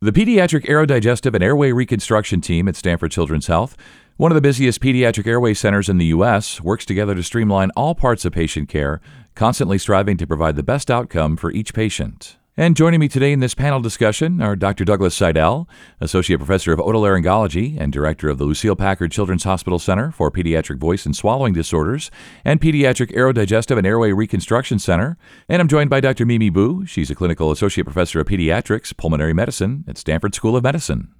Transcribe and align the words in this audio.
The 0.00 0.12
Pediatric 0.12 0.64
Aerodigestive 0.66 1.34
and 1.34 1.42
Airway 1.42 1.72
Reconstruction 1.72 2.40
Team 2.40 2.68
at 2.68 2.76
Stanford 2.76 3.10
Children's 3.10 3.48
Health, 3.48 3.76
one 4.16 4.30
of 4.30 4.36
the 4.36 4.40
busiest 4.40 4.80
pediatric 4.80 5.26
airway 5.26 5.54
centers 5.54 5.88
in 5.88 5.98
the 5.98 6.04
U.S., 6.06 6.60
works 6.60 6.86
together 6.86 7.16
to 7.16 7.22
streamline 7.24 7.72
all 7.74 7.96
parts 7.96 8.24
of 8.24 8.32
patient 8.32 8.68
care, 8.68 9.00
constantly 9.34 9.76
striving 9.76 10.16
to 10.18 10.24
provide 10.24 10.54
the 10.54 10.62
best 10.62 10.88
outcome 10.88 11.36
for 11.36 11.50
each 11.50 11.74
patient. 11.74 12.37
And 12.58 12.74
joining 12.74 12.98
me 12.98 13.06
today 13.06 13.30
in 13.30 13.38
this 13.38 13.54
panel 13.54 13.80
discussion 13.80 14.42
are 14.42 14.56
Dr. 14.56 14.84
Douglas 14.84 15.14
Sidell, 15.14 15.68
Associate 16.00 16.38
Professor 16.38 16.72
of 16.72 16.80
Otolaryngology 16.80 17.78
and 17.80 17.92
Director 17.92 18.28
of 18.28 18.38
the 18.38 18.44
Lucile 18.44 18.74
Packard 18.74 19.12
Children's 19.12 19.44
Hospital 19.44 19.78
Center 19.78 20.10
for 20.10 20.28
Pediatric 20.28 20.78
Voice 20.78 21.06
and 21.06 21.14
Swallowing 21.14 21.54
Disorders 21.54 22.10
and 22.44 22.60
Pediatric 22.60 23.14
Aerodigestive 23.14 23.78
and 23.78 23.86
Airway 23.86 24.10
Reconstruction 24.10 24.80
Center. 24.80 25.16
And 25.48 25.62
I'm 25.62 25.68
joined 25.68 25.88
by 25.88 26.00
Dr. 26.00 26.26
Mimi 26.26 26.50
Bu. 26.50 26.84
She's 26.84 27.12
a 27.12 27.14
Clinical 27.14 27.52
Associate 27.52 27.84
Professor 27.84 28.18
of 28.18 28.26
Pediatrics, 28.26 28.96
Pulmonary 28.96 29.32
Medicine 29.32 29.84
at 29.86 29.96
Stanford 29.96 30.34
School 30.34 30.56
of 30.56 30.64
Medicine. 30.64 31.14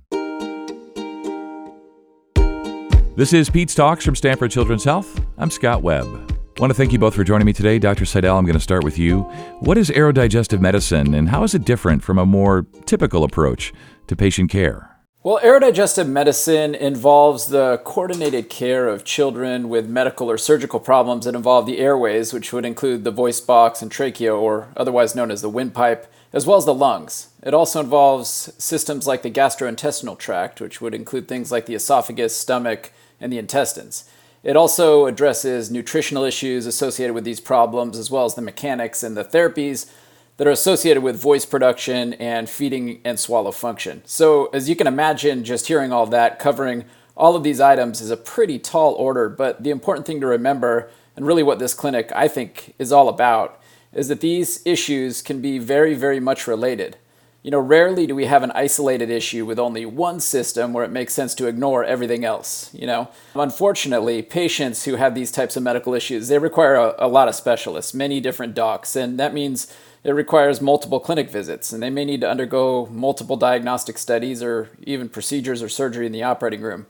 This 3.14 3.32
is 3.32 3.48
Pete's 3.48 3.76
Talks 3.76 4.04
from 4.04 4.16
Stanford 4.16 4.50
Children's 4.50 4.82
Health. 4.82 5.24
I'm 5.38 5.52
Scott 5.52 5.84
Webb. 5.84 6.37
I 6.58 6.60
want 6.60 6.72
to 6.72 6.76
thank 6.76 6.92
you 6.92 6.98
both 6.98 7.14
for 7.14 7.22
joining 7.22 7.46
me 7.46 7.52
today. 7.52 7.78
Dr. 7.78 8.04
Sidell, 8.04 8.36
I'm 8.36 8.44
going 8.44 8.54
to 8.54 8.60
start 8.60 8.82
with 8.82 8.98
you. 8.98 9.20
What 9.60 9.78
is 9.78 9.90
aerodigestive 9.90 10.60
medicine 10.60 11.14
and 11.14 11.28
how 11.28 11.44
is 11.44 11.54
it 11.54 11.64
different 11.64 12.02
from 12.02 12.18
a 12.18 12.26
more 12.26 12.66
typical 12.84 13.22
approach 13.22 13.72
to 14.08 14.16
patient 14.16 14.50
care? 14.50 14.90
Well, 15.22 15.38
aerodigestive 15.44 16.08
medicine 16.08 16.74
involves 16.74 17.46
the 17.46 17.80
coordinated 17.84 18.50
care 18.50 18.88
of 18.88 19.04
children 19.04 19.68
with 19.68 19.88
medical 19.88 20.28
or 20.28 20.36
surgical 20.36 20.80
problems 20.80 21.26
that 21.26 21.36
involve 21.36 21.64
the 21.64 21.78
airways, 21.78 22.32
which 22.32 22.52
would 22.52 22.64
include 22.64 23.04
the 23.04 23.12
voice 23.12 23.40
box 23.40 23.80
and 23.80 23.88
trachea, 23.88 24.34
or 24.34 24.66
otherwise 24.76 25.14
known 25.14 25.30
as 25.30 25.42
the 25.42 25.48
windpipe, 25.48 26.12
as 26.32 26.44
well 26.44 26.56
as 26.56 26.64
the 26.64 26.74
lungs. 26.74 27.28
It 27.40 27.54
also 27.54 27.78
involves 27.78 28.52
systems 28.58 29.06
like 29.06 29.22
the 29.22 29.30
gastrointestinal 29.30 30.18
tract, 30.18 30.60
which 30.60 30.80
would 30.80 30.94
include 30.94 31.28
things 31.28 31.52
like 31.52 31.66
the 31.66 31.76
esophagus, 31.76 32.34
stomach, 32.34 32.90
and 33.20 33.32
the 33.32 33.38
intestines. 33.38 34.10
It 34.42 34.56
also 34.56 35.06
addresses 35.06 35.70
nutritional 35.70 36.24
issues 36.24 36.66
associated 36.66 37.12
with 37.12 37.24
these 37.24 37.40
problems, 37.40 37.98
as 37.98 38.10
well 38.10 38.24
as 38.24 38.34
the 38.34 38.42
mechanics 38.42 39.02
and 39.02 39.16
the 39.16 39.24
therapies 39.24 39.90
that 40.36 40.46
are 40.46 40.52
associated 40.52 41.02
with 41.02 41.20
voice 41.20 41.44
production 41.44 42.14
and 42.14 42.48
feeding 42.48 43.00
and 43.04 43.18
swallow 43.18 43.50
function. 43.50 44.02
So, 44.04 44.46
as 44.46 44.68
you 44.68 44.76
can 44.76 44.86
imagine, 44.86 45.44
just 45.44 45.66
hearing 45.66 45.92
all 45.92 46.06
that, 46.06 46.38
covering 46.38 46.84
all 47.16 47.34
of 47.34 47.42
these 47.42 47.60
items 47.60 48.00
is 48.00 48.12
a 48.12 48.16
pretty 48.16 48.60
tall 48.60 48.94
order. 48.94 49.28
But 49.28 49.64
the 49.64 49.70
important 49.70 50.06
thing 50.06 50.20
to 50.20 50.26
remember, 50.26 50.88
and 51.16 51.26
really 51.26 51.42
what 51.42 51.58
this 51.58 51.74
clinic 51.74 52.12
I 52.14 52.28
think 52.28 52.74
is 52.78 52.92
all 52.92 53.08
about, 53.08 53.60
is 53.92 54.06
that 54.06 54.20
these 54.20 54.64
issues 54.64 55.20
can 55.20 55.40
be 55.40 55.58
very, 55.58 55.94
very 55.94 56.20
much 56.20 56.46
related 56.46 56.96
you 57.42 57.52
know, 57.52 57.60
rarely 57.60 58.06
do 58.06 58.14
we 58.14 58.26
have 58.26 58.42
an 58.42 58.50
isolated 58.52 59.10
issue 59.10 59.46
with 59.46 59.58
only 59.58 59.86
one 59.86 60.18
system 60.18 60.72
where 60.72 60.84
it 60.84 60.90
makes 60.90 61.14
sense 61.14 61.34
to 61.36 61.46
ignore 61.46 61.84
everything 61.84 62.24
else, 62.24 62.70
you 62.74 62.86
know. 62.86 63.08
Unfortunately, 63.34 64.22
patients 64.22 64.84
who 64.84 64.96
have 64.96 65.14
these 65.14 65.30
types 65.30 65.56
of 65.56 65.62
medical 65.62 65.94
issues, 65.94 66.28
they 66.28 66.38
require 66.38 66.74
a, 66.74 66.94
a 66.98 67.08
lot 67.08 67.28
of 67.28 67.36
specialists, 67.36 67.94
many 67.94 68.20
different 68.20 68.54
docs, 68.54 68.96
and 68.96 69.20
that 69.20 69.32
means 69.32 69.72
it 70.02 70.12
requires 70.12 70.60
multiple 70.60 70.98
clinic 70.98 71.30
visits, 71.30 71.72
and 71.72 71.82
they 71.82 71.90
may 71.90 72.04
need 72.04 72.20
to 72.20 72.30
undergo 72.30 72.86
multiple 72.86 73.36
diagnostic 73.36 73.98
studies 73.98 74.42
or 74.42 74.70
even 74.82 75.08
procedures 75.08 75.62
or 75.62 75.68
surgery 75.68 76.06
in 76.06 76.12
the 76.12 76.22
operating 76.22 76.60
room. 76.60 76.86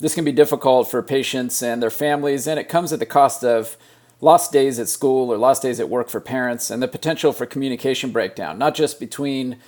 This 0.00 0.14
can 0.14 0.24
be 0.24 0.32
difficult 0.32 0.90
for 0.90 1.02
patients 1.02 1.62
and 1.62 1.80
their 1.80 1.90
families, 1.90 2.48
and 2.48 2.58
it 2.58 2.68
comes 2.68 2.92
at 2.92 2.98
the 2.98 3.06
cost 3.06 3.44
of 3.44 3.76
lost 4.20 4.52
days 4.52 4.78
at 4.78 4.88
school 4.88 5.32
or 5.32 5.36
lost 5.36 5.62
days 5.62 5.78
at 5.78 5.88
work 5.88 6.08
for 6.08 6.20
parents 6.20 6.70
and 6.70 6.82
the 6.82 6.88
potential 6.88 7.32
for 7.32 7.46
communication 7.46 8.10
breakdown, 8.10 8.58
not 8.58 8.74
just 8.74 8.98
between 8.98 9.58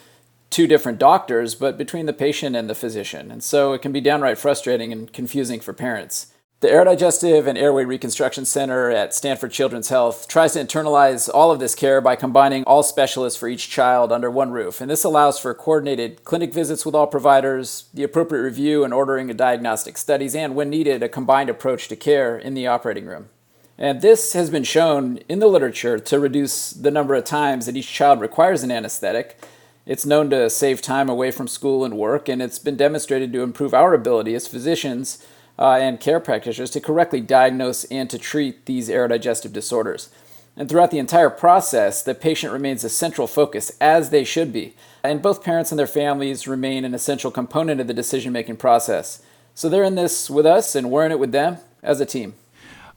two 0.50 0.66
different 0.66 0.98
doctors, 0.98 1.54
but 1.54 1.78
between 1.78 2.06
the 2.06 2.12
patient 2.12 2.56
and 2.56 2.68
the 2.68 2.74
physician. 2.74 3.30
And 3.30 3.42
so 3.42 3.72
it 3.72 3.82
can 3.82 3.92
be 3.92 4.00
downright 4.00 4.38
frustrating 4.38 4.92
and 4.92 5.12
confusing 5.12 5.60
for 5.60 5.72
parents. 5.72 6.28
The 6.60 6.68
Aerodigestive 6.68 7.46
and 7.46 7.58
Airway 7.58 7.84
Reconstruction 7.84 8.46
Center 8.46 8.90
at 8.90 9.12
Stanford 9.12 9.52
Children's 9.52 9.90
Health 9.90 10.26
tries 10.26 10.54
to 10.54 10.60
internalize 10.60 11.28
all 11.32 11.52
of 11.52 11.60
this 11.60 11.74
care 11.74 12.00
by 12.00 12.16
combining 12.16 12.64
all 12.64 12.82
specialists 12.82 13.38
for 13.38 13.46
each 13.46 13.68
child 13.68 14.10
under 14.10 14.30
one 14.30 14.50
roof. 14.50 14.80
And 14.80 14.90
this 14.90 15.04
allows 15.04 15.38
for 15.38 15.52
coordinated 15.52 16.24
clinic 16.24 16.54
visits 16.54 16.86
with 16.86 16.94
all 16.94 17.06
providers, 17.06 17.90
the 17.92 18.04
appropriate 18.04 18.40
review 18.40 18.84
and 18.84 18.94
ordering 18.94 19.30
of 19.30 19.36
diagnostic 19.36 19.98
studies, 19.98 20.34
and 20.34 20.54
when 20.54 20.70
needed, 20.70 21.02
a 21.02 21.10
combined 21.10 21.50
approach 21.50 21.88
to 21.88 21.96
care 21.96 22.38
in 22.38 22.54
the 22.54 22.66
operating 22.66 23.04
room. 23.04 23.28
And 23.76 24.00
this 24.00 24.32
has 24.32 24.48
been 24.48 24.64
shown 24.64 25.18
in 25.28 25.40
the 25.40 25.48
literature 25.48 25.98
to 25.98 26.18
reduce 26.18 26.70
the 26.70 26.90
number 26.90 27.14
of 27.14 27.24
times 27.24 27.66
that 27.66 27.76
each 27.76 27.92
child 27.92 28.22
requires 28.22 28.62
an 28.62 28.70
anesthetic 28.70 29.38
it's 29.86 30.04
known 30.04 30.30
to 30.30 30.50
save 30.50 30.82
time 30.82 31.08
away 31.08 31.30
from 31.30 31.46
school 31.46 31.84
and 31.84 31.96
work, 31.96 32.28
and 32.28 32.42
it's 32.42 32.58
been 32.58 32.76
demonstrated 32.76 33.32
to 33.32 33.42
improve 33.42 33.72
our 33.72 33.94
ability 33.94 34.34
as 34.34 34.48
physicians 34.48 35.24
uh, 35.58 35.78
and 35.80 36.00
care 36.00 36.18
practitioners 36.18 36.70
to 36.72 36.80
correctly 36.80 37.20
diagnose 37.20 37.84
and 37.84 38.10
to 38.10 38.18
treat 38.18 38.66
these 38.66 38.88
aerodigestive 38.88 39.52
disorders. 39.52 40.10
And 40.56 40.68
throughout 40.68 40.90
the 40.90 40.98
entire 40.98 41.30
process, 41.30 42.02
the 42.02 42.14
patient 42.14 42.52
remains 42.52 42.82
a 42.82 42.88
central 42.88 43.26
focus, 43.26 43.70
as 43.80 44.10
they 44.10 44.24
should 44.24 44.52
be. 44.52 44.74
And 45.04 45.22
both 45.22 45.44
parents 45.44 45.70
and 45.70 45.78
their 45.78 45.86
families 45.86 46.48
remain 46.48 46.84
an 46.84 46.94
essential 46.94 47.30
component 47.30 47.80
of 47.80 47.86
the 47.86 47.94
decision 47.94 48.32
making 48.32 48.56
process. 48.56 49.22
So 49.54 49.68
they're 49.68 49.84
in 49.84 49.94
this 49.94 50.28
with 50.28 50.46
us, 50.46 50.74
and 50.74 50.90
we're 50.90 51.06
in 51.06 51.12
it 51.12 51.18
with 51.18 51.32
them 51.32 51.58
as 51.82 52.00
a 52.00 52.06
team. 52.06 52.34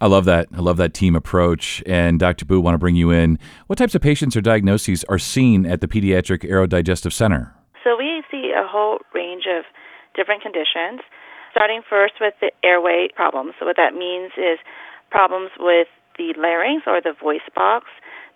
I 0.01 0.07
love 0.07 0.25
that. 0.25 0.47
I 0.53 0.59
love 0.59 0.77
that 0.77 0.93
team 0.93 1.15
approach. 1.15 1.83
And 1.85 2.19
Dr. 2.19 2.45
Bu, 2.45 2.61
want 2.61 2.75
to 2.75 2.79
bring 2.79 2.95
you 2.95 3.11
in. 3.11 3.37
What 3.67 3.77
types 3.77 3.95
of 3.95 4.01
patients 4.01 4.35
or 4.35 4.41
diagnoses 4.41 5.03
are 5.09 5.19
seen 5.19 5.65
at 5.65 5.81
the 5.81 5.87
Pediatric 5.87 6.49
Aerodigestive 6.49 7.11
Center? 7.11 7.53
So 7.83 7.97
we 7.97 8.23
see 8.31 8.51
a 8.55 8.65
whole 8.67 8.99
range 9.13 9.43
of 9.49 9.65
different 10.15 10.41
conditions, 10.41 11.01
starting 11.51 11.81
first 11.87 12.15
with 12.21 12.33
the 12.41 12.51
airway 12.63 13.09
problems. 13.15 13.53
So 13.59 13.65
what 13.65 13.77
that 13.77 13.93
means 13.93 14.31
is 14.37 14.59
problems 15.11 15.51
with 15.59 15.87
the 16.17 16.33
larynx 16.37 16.83
or 16.87 17.01
the 17.01 17.13
voice 17.19 17.47
box 17.55 17.85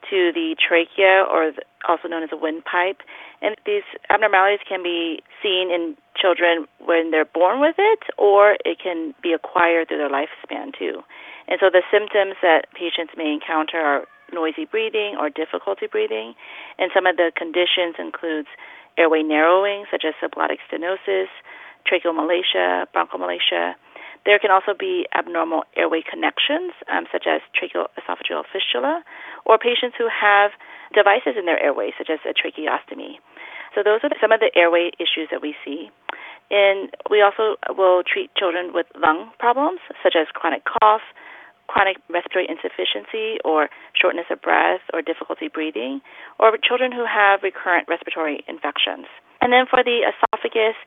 to 0.10 0.32
the 0.34 0.56
trachea 0.60 1.24
or 1.24 1.52
the, 1.52 1.64
also 1.88 2.08
known 2.08 2.24
as 2.24 2.30
a 2.32 2.38
windpipe. 2.38 3.00
And 3.42 3.56
these 3.66 3.84
abnormalities 4.10 4.60
can 4.68 4.84
be 4.84 5.22
seen 5.42 5.72
in 5.72 5.96
children 6.20 6.66
when 6.80 7.12
they're 7.12 7.26
born 7.26 7.60
with 7.60 7.76
it 7.78 8.00
or 8.18 8.58
it 8.66 8.80
can 8.82 9.14
be 9.22 9.34
acquired 9.34 9.88
through 9.88 9.98
their 9.98 10.10
lifespan 10.10 10.72
too. 10.78 11.04
And 11.54 11.62
so 11.62 11.70
the 11.70 11.86
symptoms 11.94 12.34
that 12.42 12.66
patients 12.74 13.14
may 13.14 13.30
encounter 13.30 13.78
are 13.78 14.10
noisy 14.34 14.66
breathing 14.66 15.22
or 15.22 15.30
difficulty 15.30 15.86
breathing, 15.86 16.34
and 16.82 16.90
some 16.90 17.06
of 17.06 17.14
the 17.22 17.30
conditions 17.38 17.94
includes 18.02 18.50
airway 18.98 19.22
narrowing, 19.22 19.86
such 19.94 20.02
as 20.02 20.18
subglottic 20.18 20.58
stenosis, 20.66 21.30
tracheomalacia, 21.86 22.90
bronchomalacia. 22.90 23.78
There 24.26 24.40
can 24.40 24.50
also 24.50 24.74
be 24.74 25.06
abnormal 25.14 25.70
airway 25.78 26.02
connections, 26.02 26.74
um, 26.90 27.06
such 27.14 27.30
as 27.30 27.46
tracheoesophageal 27.54 28.50
fistula, 28.50 29.06
or 29.46 29.60
patients 29.62 29.94
who 29.94 30.10
have 30.10 30.58
devices 30.90 31.38
in 31.38 31.46
their 31.46 31.62
airway, 31.62 31.94
such 31.96 32.10
as 32.10 32.18
a 32.26 32.34
tracheostomy. 32.34 33.22
So 33.76 33.86
those 33.86 34.02
are 34.02 34.10
some 34.20 34.32
of 34.32 34.40
the 34.40 34.50
airway 34.58 34.90
issues 34.98 35.30
that 35.30 35.44
we 35.44 35.54
see. 35.64 35.92
And 36.50 36.90
we 37.12 37.22
also 37.22 37.62
will 37.78 38.02
treat 38.02 38.34
children 38.34 38.74
with 38.74 38.88
lung 38.98 39.30
problems, 39.38 39.82
such 40.02 40.16
as 40.18 40.26
chronic 40.34 40.64
cough, 40.66 41.02
chronic 41.74 41.98
respiratory 42.06 42.46
insufficiency 42.46 43.42
or 43.42 43.66
shortness 43.98 44.30
of 44.30 44.38
breath 44.46 44.86
or 44.94 45.02
difficulty 45.02 45.50
breathing, 45.50 46.06
or 46.38 46.54
children 46.62 46.94
who 46.94 47.02
have 47.02 47.42
recurrent 47.42 47.90
respiratory 47.90 48.46
infections. 48.48 49.10
And 49.42 49.50
then 49.50 49.66
for 49.66 49.82
the 49.82 50.06
esophagus 50.06 50.78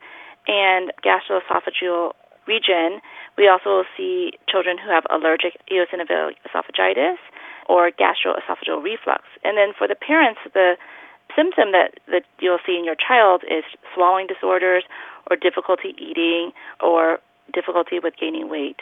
and 0.47 0.95
gastroesophageal 1.03 2.15
region, 2.47 3.03
we 3.37 3.51
also 3.51 3.83
see 3.99 4.31
children 4.47 4.79
who 4.79 4.87
have 4.87 5.03
allergic 5.11 5.59
eosinophilic 5.67 6.39
esophagitis 6.47 7.19
or 7.67 7.91
gastroesophageal 7.91 8.81
reflux. 8.81 9.27
And 9.43 9.59
then 9.59 9.75
for 9.77 9.91
the 9.91 9.95
parents, 9.99 10.39
the 10.53 10.79
symptom 11.35 11.75
that, 11.75 11.99
that 12.07 12.23
you'll 12.39 12.63
see 12.65 12.79
in 12.79 12.85
your 12.85 12.95
child 12.95 13.43
is 13.43 13.67
swallowing 13.93 14.27
disorders 14.27 14.83
or 15.29 15.35
difficulty 15.35 15.91
eating 15.99 16.51
or 16.79 17.19
difficulty 17.53 17.99
with 17.99 18.13
gaining 18.19 18.49
weight. 18.49 18.79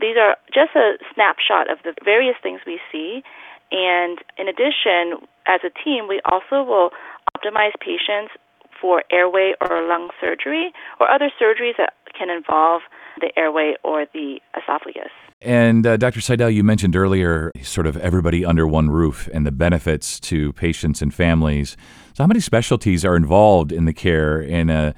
These 0.00 0.16
are 0.20 0.36
just 0.52 0.76
a 0.76 0.98
snapshot 1.14 1.70
of 1.70 1.78
the 1.84 1.94
various 2.04 2.36
things 2.42 2.60
we 2.66 2.78
see. 2.92 3.22
And 3.70 4.18
in 4.38 4.48
addition, 4.48 5.26
as 5.46 5.60
a 5.64 5.70
team, 5.70 6.08
we 6.08 6.20
also 6.24 6.62
will 6.62 6.90
optimize 7.36 7.72
patients 7.80 8.32
for 8.80 9.04
airway 9.12 9.54
or 9.60 9.86
lung 9.86 10.10
surgery 10.20 10.72
or 10.98 11.10
other 11.10 11.30
surgeries 11.40 11.76
that 11.76 11.92
can 12.18 12.30
involve 12.30 12.82
the 13.20 13.30
airway 13.38 13.74
or 13.84 14.06
the 14.12 14.40
esophagus. 14.56 15.10
And 15.42 15.86
uh, 15.86 15.96
Dr. 15.96 16.20
Sidell, 16.20 16.50
you 16.50 16.62
mentioned 16.62 16.96
earlier 16.96 17.50
sort 17.62 17.86
of 17.86 17.96
everybody 17.96 18.44
under 18.44 18.66
one 18.66 18.90
roof 18.90 19.28
and 19.32 19.46
the 19.46 19.52
benefits 19.52 20.20
to 20.20 20.52
patients 20.54 21.00
and 21.00 21.14
families. 21.14 21.76
So, 22.14 22.24
how 22.24 22.26
many 22.26 22.40
specialties 22.40 23.04
are 23.04 23.16
involved 23.16 23.72
in 23.72 23.86
the 23.86 23.94
care 23.94 24.40
in 24.40 24.68
a 24.68 24.94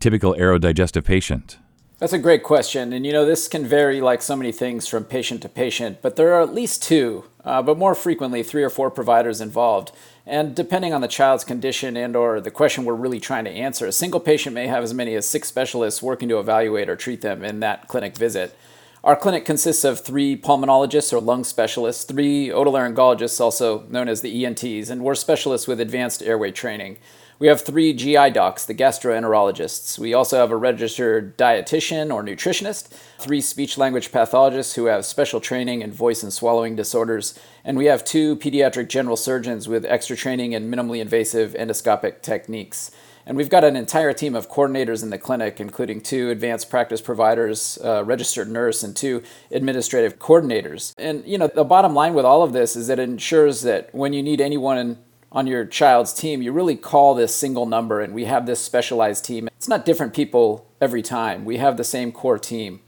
typical 0.00 0.34
aerodigestive 0.34 1.04
patient? 1.04 1.58
That's 1.98 2.12
a 2.12 2.18
great 2.18 2.44
question. 2.44 2.92
And 2.92 3.04
you 3.04 3.12
know, 3.12 3.24
this 3.24 3.48
can 3.48 3.66
vary 3.66 4.00
like 4.00 4.22
so 4.22 4.36
many 4.36 4.52
things 4.52 4.86
from 4.86 5.02
patient 5.02 5.42
to 5.42 5.48
patient, 5.48 6.00
but 6.00 6.14
there 6.14 6.32
are 6.32 6.40
at 6.40 6.54
least 6.54 6.80
two, 6.80 7.24
uh, 7.44 7.60
but 7.60 7.76
more 7.76 7.96
frequently, 7.96 8.44
three 8.44 8.62
or 8.62 8.70
four 8.70 8.88
providers 8.88 9.40
involved. 9.40 9.90
And 10.24 10.54
depending 10.54 10.94
on 10.94 11.00
the 11.00 11.08
child's 11.08 11.42
condition 11.42 11.96
and 11.96 12.14
or 12.14 12.40
the 12.40 12.52
question 12.52 12.84
we're 12.84 12.94
really 12.94 13.18
trying 13.18 13.46
to 13.46 13.50
answer, 13.50 13.84
a 13.84 13.92
single 13.92 14.20
patient 14.20 14.54
may 14.54 14.68
have 14.68 14.84
as 14.84 14.94
many 14.94 15.16
as 15.16 15.26
six 15.26 15.48
specialists 15.48 16.00
working 16.00 16.28
to 16.28 16.38
evaluate 16.38 16.88
or 16.88 16.94
treat 16.94 17.20
them 17.20 17.42
in 17.42 17.58
that 17.60 17.88
clinic 17.88 18.16
visit. 18.16 18.56
Our 19.02 19.16
clinic 19.16 19.44
consists 19.44 19.84
of 19.84 19.98
three 19.98 20.36
pulmonologists 20.36 21.12
or 21.12 21.20
lung 21.20 21.42
specialists, 21.42 22.04
three 22.04 22.48
otolaryngologists, 22.48 23.40
also 23.40 23.86
known 23.88 24.08
as 24.08 24.20
the 24.20 24.44
ENTs, 24.44 24.88
and 24.88 25.02
we're 25.02 25.16
specialists 25.16 25.66
with 25.66 25.80
advanced 25.80 26.22
airway 26.22 26.52
training. 26.52 26.98
We 27.40 27.46
have 27.46 27.60
three 27.60 27.92
GI 27.92 28.30
docs, 28.30 28.64
the 28.64 28.74
gastroenterologists. 28.74 29.96
We 29.96 30.12
also 30.12 30.38
have 30.38 30.50
a 30.50 30.56
registered 30.56 31.38
dietitian 31.38 32.12
or 32.12 32.24
nutritionist, 32.24 32.88
three 33.20 33.40
speech 33.40 33.78
language 33.78 34.10
pathologists 34.10 34.74
who 34.74 34.86
have 34.86 35.04
special 35.04 35.40
training 35.40 35.82
in 35.82 35.92
voice 35.92 36.24
and 36.24 36.32
swallowing 36.32 36.74
disorders, 36.74 37.38
and 37.64 37.78
we 37.78 37.86
have 37.86 38.04
two 38.04 38.34
pediatric 38.36 38.88
general 38.88 39.16
surgeons 39.16 39.68
with 39.68 39.84
extra 39.84 40.16
training 40.16 40.50
in 40.50 40.68
minimally 40.68 41.00
invasive 41.00 41.54
endoscopic 41.54 42.22
techniques. 42.22 42.90
And 43.24 43.36
we've 43.36 43.50
got 43.50 43.62
an 43.62 43.76
entire 43.76 44.12
team 44.12 44.34
of 44.34 44.50
coordinators 44.50 45.04
in 45.04 45.10
the 45.10 45.18
clinic, 45.18 45.60
including 45.60 46.00
two 46.00 46.30
advanced 46.30 46.70
practice 46.70 47.00
providers, 47.00 47.78
a 47.84 48.02
registered 48.02 48.48
nurse, 48.48 48.82
and 48.82 48.96
two 48.96 49.22
administrative 49.52 50.18
coordinators. 50.18 50.92
And, 50.98 51.24
you 51.24 51.38
know, 51.38 51.46
the 51.46 51.62
bottom 51.62 51.94
line 51.94 52.14
with 52.14 52.24
all 52.24 52.42
of 52.42 52.52
this 52.52 52.74
is 52.74 52.88
that 52.88 52.98
it 52.98 53.08
ensures 53.08 53.60
that 53.62 53.94
when 53.94 54.12
you 54.12 54.24
need 54.24 54.40
anyone 54.40 54.98
on 55.30 55.46
your 55.46 55.64
child's 55.64 56.12
team, 56.12 56.42
you 56.42 56.52
really 56.52 56.76
call 56.76 57.14
this 57.14 57.34
single 57.34 57.66
number, 57.66 58.00
and 58.00 58.14
we 58.14 58.24
have 58.24 58.46
this 58.46 58.60
specialized 58.60 59.24
team. 59.24 59.48
It's 59.56 59.68
not 59.68 59.84
different 59.84 60.14
people 60.14 60.66
every 60.80 61.02
time, 61.02 61.44
we 61.44 61.56
have 61.58 61.76
the 61.76 61.84
same 61.84 62.12
core 62.12 62.38
team. 62.38 62.80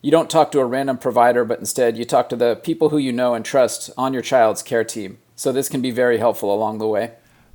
You 0.00 0.10
don't 0.12 0.30
talk 0.30 0.52
to 0.52 0.60
a 0.60 0.64
random 0.64 0.98
provider, 0.98 1.44
but 1.44 1.58
instead 1.58 1.96
you 1.96 2.04
talk 2.04 2.28
to 2.28 2.36
the 2.36 2.56
people 2.56 2.90
who 2.90 2.98
you 2.98 3.12
know 3.12 3.34
and 3.34 3.44
trust 3.44 3.90
on 3.96 4.12
your 4.12 4.22
child's 4.22 4.62
care 4.62 4.84
team. 4.84 5.18
So 5.34 5.50
this 5.50 5.68
can 5.68 5.80
be 5.80 5.90
very 5.90 6.18
helpful 6.18 6.54
along 6.54 6.78
the 6.78 6.86
way. 6.86 7.12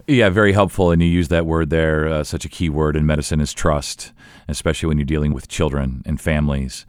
Yeah, 0.08 0.30
very 0.30 0.52
helpful. 0.52 0.92
And 0.92 1.02
you 1.02 1.08
use 1.08 1.30
that 1.30 1.46
word 1.46 1.70
there. 1.70 2.08
Uh, 2.08 2.24
such 2.24 2.44
a 2.44 2.50
key 2.50 2.68
word 2.68 2.98
in 2.98 3.06
medicine 3.06 3.40
is 3.40 3.54
trust, 3.54 4.12
especially 4.50 4.88
when 4.88 4.98
you're 4.98 5.06
dealing 5.06 5.34
with 5.34 5.48
children 5.48 6.04
and 6.06 6.20
families. 6.20 6.86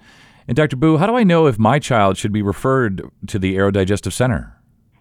And 0.49 0.57
Dr. 0.57 0.77
Bu, 0.77 0.97
how 0.97 1.07
do 1.07 1.17
I 1.17 1.23
know 1.23 1.47
if 1.47 1.59
my 1.59 1.79
child 1.79 2.19
should 2.19 2.33
be 2.33 2.43
referred 2.43 3.09
to 3.29 3.39
the 3.39 3.57
Aerodigestive 3.57 4.13
Center? 4.13 4.54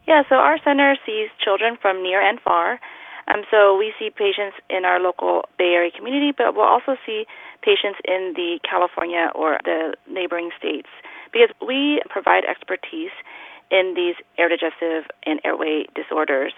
Yeah, 0.07 0.23
so 0.27 0.35
our 0.35 0.57
center 0.63 0.95
sees 1.05 1.29
children 1.43 1.77
from 1.81 2.03
near 2.03 2.21
and 2.21 2.39
far. 2.41 2.79
Um, 3.27 3.43
so 3.49 3.77
we 3.77 3.93
see 3.97 4.09
patients 4.09 4.57
in 4.69 4.83
our 4.83 4.99
local 4.99 5.43
Bay 5.57 5.71
Area 5.75 5.91
community, 5.95 6.33
but 6.35 6.55
we'll 6.55 6.67
also 6.67 6.97
see 7.05 7.25
patients 7.61 7.99
in 8.03 8.33
the 8.35 8.59
California 8.69 9.31
or 9.33 9.59
the 9.63 9.95
neighboring 10.09 10.49
states 10.57 10.89
because 11.31 11.49
we 11.65 12.01
provide 12.09 12.43
expertise 12.43 13.15
in 13.71 13.93
these 13.95 14.15
aerodigestive 14.37 15.03
and 15.25 15.39
airway 15.45 15.85
disorders. 15.95 16.53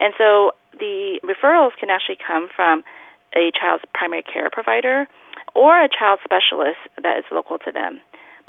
And 0.00 0.12
so 0.18 0.52
the 0.78 1.20
referrals 1.22 1.70
can 1.78 1.90
actually 1.90 2.18
come 2.18 2.48
from 2.54 2.82
a 3.36 3.52
child's 3.58 3.84
primary 3.94 4.22
care 4.22 4.50
provider 4.50 5.06
or 5.54 5.82
a 5.82 5.88
child 5.88 6.18
specialist 6.24 6.78
that 7.00 7.18
is 7.18 7.24
local 7.30 7.58
to 7.58 7.70
them. 7.70 8.00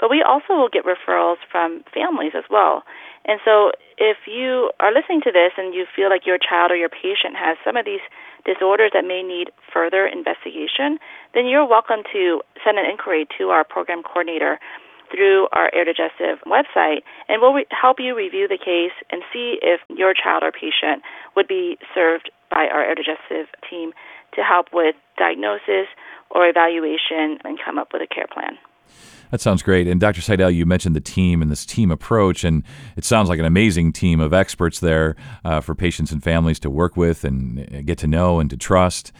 But 0.02 0.10
we 0.10 0.18
also 0.18 0.58
will 0.58 0.68
get 0.68 0.82
referrals 0.82 1.38
from 1.46 1.86
families 1.94 2.34
as 2.34 2.42
well. 2.50 2.82
And 3.24 3.38
so 3.46 3.70
if 3.98 4.26
you 4.26 4.74
are 4.82 4.90
listening 4.90 5.22
to 5.22 5.30
this 5.30 5.54
and 5.56 5.72
you 5.72 5.86
feel 5.94 6.10
like 6.10 6.26
your 6.26 6.42
child 6.42 6.72
or 6.72 6.76
your 6.76 6.90
patient 6.90 7.38
has 7.38 7.54
some 7.62 7.78
of 7.78 7.86
these 7.86 8.02
disorders 8.42 8.90
that 8.98 9.06
may 9.06 9.22
need 9.22 9.54
further 9.72 10.02
investigation, 10.10 10.98
then 11.38 11.46
you're 11.46 11.64
welcome 11.64 12.02
to 12.12 12.42
send 12.66 12.82
an 12.82 12.84
inquiry 12.90 13.30
to 13.38 13.54
our 13.54 13.62
program 13.62 14.02
coordinator 14.02 14.58
through 15.14 15.46
our 15.52 15.70
Aerodigestive 15.70 16.42
website, 16.50 17.06
and 17.28 17.40
we'll 17.40 17.52
re- 17.52 17.66
help 17.70 18.00
you 18.00 18.16
review 18.16 18.48
the 18.48 18.58
case 18.58 18.96
and 19.12 19.22
see 19.32 19.58
if 19.62 19.78
your 19.86 20.14
child 20.18 20.42
or 20.42 20.50
patient 20.50 21.04
would 21.36 21.46
be 21.46 21.78
served 21.94 22.28
by 22.50 22.66
our 22.66 22.82
Aerodigestive 22.82 23.46
team 23.70 23.92
to 24.34 24.42
help 24.42 24.66
with 24.72 24.96
diagnosis 25.16 25.86
or 26.30 26.48
evaluation 26.48 27.38
and 27.44 27.60
come 27.62 27.78
up 27.78 27.92
with 27.92 28.02
a 28.02 28.12
care 28.12 28.26
plan. 28.26 28.58
That 29.32 29.40
sounds 29.40 29.62
great. 29.62 29.88
And 29.88 29.98
Dr. 29.98 30.20
Sidell, 30.20 30.50
you 30.50 30.66
mentioned 30.66 30.94
the 30.94 31.00
team 31.00 31.40
and 31.40 31.50
this 31.50 31.64
team 31.64 31.90
approach, 31.90 32.44
and 32.44 32.62
it 32.96 33.04
sounds 33.04 33.30
like 33.30 33.38
an 33.38 33.46
amazing 33.46 33.94
team 33.94 34.20
of 34.20 34.34
experts 34.34 34.78
there 34.78 35.16
uh, 35.42 35.62
for 35.62 35.74
patients 35.74 36.12
and 36.12 36.22
families 36.22 36.60
to 36.60 36.70
work 36.70 36.98
with 36.98 37.24
and 37.24 37.60
uh, 37.60 37.80
get 37.80 37.96
to 37.98 38.06
know 38.06 38.40
and 38.40 38.50
to 38.50 38.58
trust. 38.58 39.10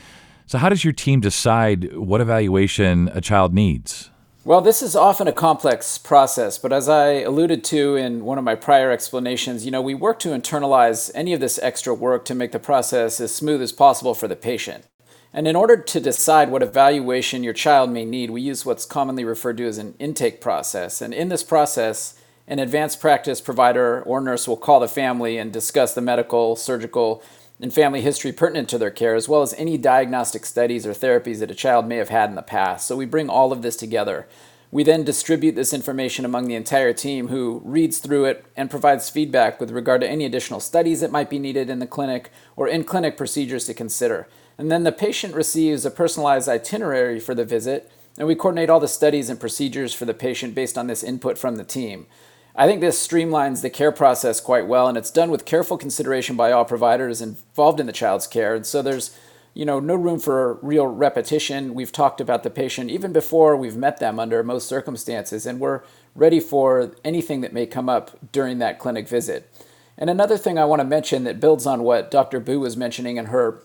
So, 0.44 0.59
how 0.59 0.69
does 0.69 0.85
your 0.85 0.93
team 0.93 1.20
decide 1.20 1.97
what 1.97 2.20
evaluation 2.20 3.09
a 3.14 3.23
child 3.23 3.55
needs? 3.55 4.11
Well, 4.44 4.61
this 4.61 4.82
is 4.82 4.94
often 4.94 5.29
a 5.29 5.32
complex 5.32 5.97
process, 5.97 6.58
but 6.58 6.75
as 6.75 6.91
I 6.91 7.20
alluded 7.20 7.65
to 7.65 7.97
in 7.97 8.25
one 8.26 8.37
of 8.37 8.44
my 8.44 8.56
prior 8.56 8.91
explanations, 8.91 9.65
you 9.65 9.70
know, 9.70 9.81
we 9.81 9.94
work 9.94 10.19
to 10.19 10.31
internalize 10.31 11.11
any 11.15 11.32
of 11.32 11.41
this 11.41 11.58
extra 11.62 11.94
work 11.94 12.26
to 12.26 12.35
make 12.35 12.53
the 12.53 12.58
process 12.58 13.19
as 13.19 13.35
smooth 13.35 13.62
as 13.62 13.73
possible 13.73 14.12
for 14.12 14.29
the 14.29 14.37
patient. 14.37 14.85
And 15.34 15.49
in 15.49 15.56
order 15.56 15.76
to 15.79 16.00
decide 16.00 16.50
what 16.50 16.62
evaluation 16.62 17.43
your 17.43 17.55
child 17.55 17.90
may 17.90 18.05
need, 18.05 18.31
we 18.31 18.43
use 18.43 18.67
what's 18.67 18.84
commonly 18.84 19.25
referred 19.25 19.56
to 19.56 19.67
as 19.67 19.79
an 19.79 19.94
intake 19.99 20.43
process. 20.43 21.00
And 21.00 21.14
in 21.14 21.31
this 21.31 21.43
process, 21.43 22.20
an 22.46 22.58
advanced 22.58 23.00
practice 23.00 23.40
provider 23.40 24.02
or 24.02 24.20
nurse 24.20 24.46
will 24.46 24.58
call 24.58 24.81
the 24.81 24.88
family 24.88 25.38
and 25.38 25.50
discuss 25.50 25.94
the 25.94 26.02
medical, 26.02 26.55
surgical, 26.55 27.23
and 27.61 27.73
family 27.73 28.02
history 28.02 28.32
pertinent 28.32 28.69
to 28.69 28.79
their 28.79 28.90
care, 28.90 29.14
as 29.14 29.29
well 29.29 29.40
as 29.40 29.55
any 29.55 29.79
diagnostic 29.79 30.44
studies 30.44 30.87
or 30.87 30.93
therapies 30.93 31.38
that 31.38 31.50
a 31.50 31.55
child 31.55 31.87
may 31.87 31.96
have 31.96 32.08
had 32.11 32.29
in 32.29 32.34
the 32.34 32.43
past. 32.43 32.87
So 32.87 32.96
we 32.96 33.06
bring 33.06 33.31
all 33.31 33.52
of 33.52 33.62
this 33.62 33.76
together. 33.76 34.29
We 34.70 34.82
then 34.82 35.05
distribute 35.05 35.55
this 35.55 35.73
information 35.73 36.25
among 36.25 36.49
the 36.49 36.55
entire 36.55 36.93
team 36.93 37.29
who 37.29 37.62
reads 37.64 37.99
through 37.99 38.25
it 38.25 38.44
and 38.56 38.70
provides 38.70 39.08
feedback 39.08 39.61
with 39.61 39.70
regard 39.70 40.00
to 40.00 40.08
any 40.08 40.25
additional 40.25 40.61
studies 40.61 41.00
that 41.00 41.12
might 41.12 41.31
be 41.31 41.38
needed 41.38 41.70
in 41.70 41.79
the 41.79 41.87
clinic 41.87 42.31
or 42.56 42.69
in 42.69 42.84
clinic 42.84 43.17
procedures 43.17 43.67
to 43.67 43.75
consider. 43.75 44.26
And 44.58 44.70
then 44.70 44.84
the 44.84 44.93
patient 44.93 45.34
receives 45.34 45.84
a 45.84 45.90
personalized 45.90 46.49
itinerary 46.49 47.19
for 47.19 47.34
the 47.34 47.44
visit, 47.44 47.90
and 48.19 48.28
we 48.28 48.34
coordinate 48.34 48.70
all 48.70 48.81
the 48.81 48.88
studies 48.88 49.31
and 49.31 49.40
procedures 49.40 49.94
for 49.94 50.04
the 50.04 50.14
patient 50.14 50.54
based 50.54 50.76
on 50.76 50.87
this 50.87 51.02
input 51.02 51.38
from 51.38 51.56
the 51.56 51.64
team. 51.64 52.06
I 52.54 52.66
think 52.66 52.81
this 52.81 53.06
streamlines 53.06 53.62
the 53.62 53.70
care 53.70 53.93
process 53.93 54.40
quite 54.40 54.66
well, 54.66 54.87
and 54.87 54.99
it's 54.99 55.10
done 55.10 55.31
with 55.31 55.46
careful 55.46 55.78
consideration 55.78 56.37
by 56.37 56.52
all 56.52 56.66
providers 56.66 57.22
involved 57.22 57.81
in 57.81 57.87
the 57.87 57.93
child's 57.93 58.26
care. 58.26 58.54
And 58.54 58.66
so 58.66 58.82
there's, 58.82 59.16
you 59.54 59.64
know, 59.64 59.81
no 59.81 59.94
room 59.94 60.19
for 60.19 60.58
real 60.60 60.87
repetition. 60.87 61.72
We've 61.72 61.90
talked 61.90 62.20
about 62.20 62.43
the 62.43 62.50
patient 62.50 62.90
even 62.90 63.10
before 63.10 63.56
we've 63.56 63.76
met 63.76 64.00
them 64.00 64.20
under 64.20 64.43
most 64.43 64.69
circumstances, 64.69 65.46
and 65.46 65.60
we're 65.60 65.81
ready 66.14 66.40
for 66.40 66.93
anything 67.02 67.40
that 67.40 67.55
may 67.55 67.64
come 67.64 67.88
up 67.88 68.19
during 68.32 68.58
that 68.58 68.78
clinic 68.78 69.08
visit. 69.08 69.50
And 69.96 70.10
another 70.10 70.37
thing 70.37 70.58
I 70.58 70.66
want 70.66 70.81
to 70.81 70.84
mention 70.84 71.25
that 71.25 71.40
builds 71.40 71.64
on 71.66 71.82
what 71.82 72.10
Dr. 72.10 72.38
Bu 72.38 72.60
was 72.60 72.76
mentioning 72.76 73.16
in 73.16 73.26
her 73.26 73.62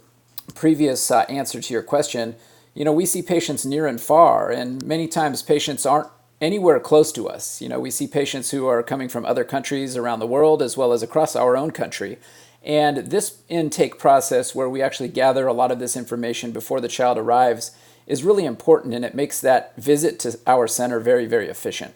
previous 0.53 1.11
uh, 1.11 1.21
answer 1.29 1.61
to 1.61 1.73
your 1.73 1.83
question, 1.83 2.35
you 2.73 2.85
know, 2.85 2.91
we 2.91 3.05
see 3.05 3.21
patients 3.21 3.65
near 3.65 3.87
and 3.87 3.99
far, 3.99 4.51
and 4.51 4.83
many 4.85 5.07
times 5.07 5.41
patients 5.41 5.85
aren't 5.85 6.09
anywhere 6.39 6.79
close 6.79 7.11
to 7.13 7.27
us. 7.27 7.61
You 7.61 7.69
know, 7.69 7.79
we 7.79 7.91
see 7.91 8.07
patients 8.07 8.51
who 8.51 8.67
are 8.67 8.83
coming 8.83 9.09
from 9.09 9.25
other 9.25 9.43
countries 9.43 9.97
around 9.97 10.19
the 10.19 10.27
world 10.27 10.61
as 10.61 10.77
well 10.77 10.93
as 10.93 11.01
across 11.01 11.35
our 11.35 11.57
own 11.57 11.71
country. 11.71 12.17
And 12.63 12.97
this 12.97 13.41
intake 13.49 13.97
process, 13.97 14.53
where 14.53 14.69
we 14.69 14.81
actually 14.81 15.09
gather 15.09 15.47
a 15.47 15.53
lot 15.53 15.71
of 15.71 15.79
this 15.79 15.95
information 15.95 16.51
before 16.51 16.81
the 16.81 16.87
child 16.87 17.17
arrives, 17.17 17.71
is 18.05 18.23
really 18.23 18.45
important 18.45 18.93
and 18.93 19.03
it 19.03 19.15
makes 19.15 19.41
that 19.41 19.75
visit 19.77 20.19
to 20.19 20.39
our 20.45 20.67
center 20.67 20.99
very, 20.99 21.25
very 21.25 21.47
efficient. 21.47 21.93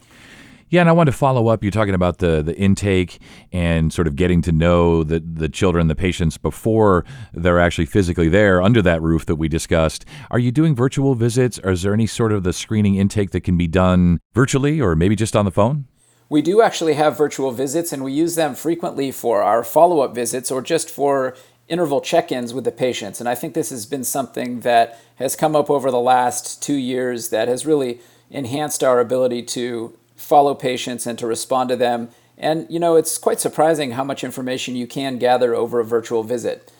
Yeah, 0.71 0.79
and 0.79 0.87
I 0.87 0.93
wanted 0.93 1.11
to 1.11 1.17
follow 1.17 1.49
up. 1.49 1.65
You're 1.65 1.71
talking 1.71 1.93
about 1.93 2.19
the 2.19 2.41
the 2.41 2.57
intake 2.57 3.19
and 3.51 3.91
sort 3.91 4.07
of 4.07 4.15
getting 4.15 4.41
to 4.43 4.53
know 4.53 5.03
the 5.03 5.19
the 5.19 5.49
children, 5.49 5.89
the 5.89 5.95
patients 5.95 6.37
before 6.37 7.03
they're 7.33 7.59
actually 7.59 7.87
physically 7.87 8.29
there 8.29 8.61
under 8.61 8.81
that 8.81 9.01
roof 9.01 9.25
that 9.25 9.35
we 9.35 9.49
discussed. 9.49 10.05
Are 10.31 10.39
you 10.39 10.49
doing 10.49 10.73
virtual 10.73 11.13
visits, 11.13 11.59
or 11.61 11.71
is 11.71 11.81
there 11.81 11.93
any 11.93 12.07
sort 12.07 12.31
of 12.31 12.43
the 12.43 12.53
screening 12.53 12.95
intake 12.95 13.31
that 13.31 13.41
can 13.41 13.57
be 13.57 13.67
done 13.67 14.19
virtually, 14.33 14.79
or 14.79 14.95
maybe 14.95 15.13
just 15.13 15.35
on 15.35 15.43
the 15.43 15.51
phone? 15.51 15.87
We 16.29 16.41
do 16.41 16.61
actually 16.61 16.93
have 16.93 17.17
virtual 17.17 17.51
visits, 17.51 17.91
and 17.91 18.01
we 18.01 18.13
use 18.13 18.35
them 18.35 18.55
frequently 18.55 19.11
for 19.11 19.43
our 19.43 19.65
follow 19.65 19.99
up 19.99 20.15
visits 20.15 20.49
or 20.49 20.61
just 20.61 20.89
for 20.89 21.35
interval 21.67 21.99
check 21.99 22.31
ins 22.31 22.53
with 22.53 22.63
the 22.63 22.71
patients. 22.71 23.19
And 23.19 23.27
I 23.27 23.35
think 23.35 23.55
this 23.55 23.71
has 23.71 23.85
been 23.85 24.05
something 24.05 24.61
that 24.61 24.97
has 25.15 25.35
come 25.35 25.53
up 25.53 25.69
over 25.69 25.91
the 25.91 25.99
last 25.99 26.63
two 26.63 26.75
years 26.75 27.27
that 27.27 27.49
has 27.49 27.65
really 27.65 27.99
enhanced 28.29 28.85
our 28.85 29.01
ability 29.01 29.43
to 29.43 29.97
follow 30.21 30.55
patients 30.55 31.05
and 31.05 31.17
to 31.19 31.27
respond 31.27 31.69
to 31.69 31.75
them. 31.75 32.09
And 32.37 32.65
you 32.69 32.79
know, 32.79 32.95
it's 32.95 33.17
quite 33.17 33.39
surprising 33.39 33.91
how 33.91 34.03
much 34.03 34.23
information 34.23 34.75
you 34.75 34.87
can 34.87 35.17
gather 35.17 35.53
over 35.53 35.79
a 35.79 35.85
virtual 35.85 36.23
visit. 36.23 36.71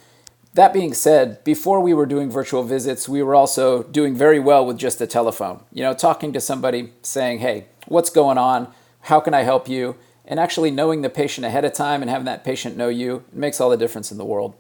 That 0.53 0.73
being 0.73 0.93
said, 0.93 1.43
before 1.43 1.79
we 1.79 1.93
were 1.93 2.05
doing 2.05 2.29
virtual 2.29 2.63
visits, 2.63 3.07
we 3.07 3.23
were 3.23 3.35
also 3.35 3.83
doing 3.83 4.15
very 4.15 4.39
well 4.39 4.65
with 4.65 4.77
just 4.77 4.99
the 4.99 5.07
telephone. 5.07 5.61
You 5.71 5.83
know, 5.83 5.93
talking 5.93 6.33
to 6.33 6.41
somebody 6.41 6.93
saying, 7.01 7.39
"Hey, 7.39 7.65
what's 7.87 8.09
going 8.09 8.37
on? 8.37 8.67
How 9.01 9.19
can 9.19 9.33
I 9.33 9.43
help 9.43 9.69
you?" 9.69 9.95
and 10.25 10.39
actually 10.39 10.71
knowing 10.71 11.01
the 11.01 11.09
patient 11.09 11.45
ahead 11.45 11.65
of 11.65 11.73
time 11.73 12.01
and 12.01 12.09
having 12.09 12.25
that 12.25 12.43
patient 12.43 12.77
know 12.77 12.89
you 12.89 13.23
makes 13.33 13.59
all 13.59 13.69
the 13.69 13.77
difference 13.77 14.11
in 14.11 14.17
the 14.17 14.25
world. 14.25 14.55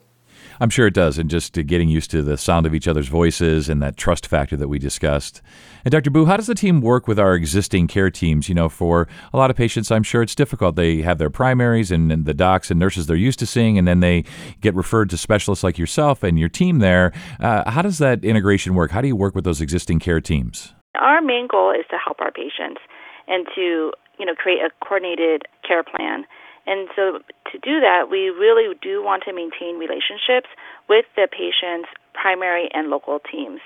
I'm 0.61 0.69
sure 0.69 0.85
it 0.85 0.93
does, 0.93 1.17
and 1.17 1.27
just 1.27 1.53
getting 1.53 1.89
used 1.89 2.11
to 2.11 2.21
the 2.21 2.37
sound 2.37 2.67
of 2.67 2.75
each 2.75 2.87
other's 2.87 3.07
voices 3.07 3.67
and 3.67 3.81
that 3.81 3.97
trust 3.97 4.27
factor 4.27 4.55
that 4.57 4.67
we 4.67 4.77
discussed. 4.77 5.41
And 5.83 5.91
Dr. 5.91 6.11
Bu, 6.11 6.25
how 6.25 6.37
does 6.37 6.45
the 6.45 6.53
team 6.53 6.81
work 6.81 7.07
with 7.07 7.17
our 7.17 7.33
existing 7.33 7.87
care 7.87 8.11
teams? 8.11 8.47
You 8.47 8.53
know, 8.53 8.69
for 8.69 9.07
a 9.33 9.37
lot 9.37 9.49
of 9.49 9.57
patients, 9.57 9.89
I'm 9.89 10.03
sure 10.03 10.21
it's 10.21 10.35
difficult. 10.35 10.75
They 10.75 11.01
have 11.01 11.17
their 11.17 11.31
primaries 11.31 11.89
and, 11.89 12.11
and 12.11 12.25
the 12.25 12.35
docs 12.35 12.69
and 12.69 12.79
nurses 12.79 13.07
they're 13.07 13.15
used 13.15 13.39
to 13.39 13.47
seeing, 13.47 13.79
and 13.79 13.87
then 13.87 14.01
they 14.01 14.23
get 14.61 14.75
referred 14.75 15.09
to 15.09 15.17
specialists 15.17 15.63
like 15.63 15.79
yourself 15.79 16.21
and 16.21 16.37
your 16.37 16.49
team 16.49 16.77
there. 16.77 17.11
Uh, 17.39 17.67
how 17.71 17.81
does 17.81 17.97
that 17.97 18.23
integration 18.23 18.75
work? 18.75 18.91
How 18.91 19.01
do 19.01 19.07
you 19.07 19.15
work 19.15 19.33
with 19.33 19.45
those 19.45 19.61
existing 19.61 19.97
care 19.97 20.21
teams? 20.21 20.75
Our 20.93 21.23
main 21.23 21.47
goal 21.47 21.71
is 21.71 21.87
to 21.89 21.97
help 21.97 22.21
our 22.21 22.31
patients 22.31 22.81
and 23.27 23.47
to 23.55 23.91
you 24.19 24.27
know 24.27 24.35
create 24.35 24.59
a 24.59 24.69
coordinated 24.85 25.41
care 25.67 25.83
plan 25.83 26.25
and 26.71 26.87
so 26.95 27.19
to 27.51 27.59
do 27.59 27.83
that, 27.83 28.07
we 28.09 28.31
really 28.31 28.71
do 28.79 29.03
want 29.03 29.23
to 29.27 29.33
maintain 29.35 29.75
relationships 29.75 30.47
with 30.87 31.03
the 31.19 31.27
patient's 31.27 31.91
primary 32.15 32.69
and 32.71 32.87
local 32.87 33.19
teams. 33.19 33.59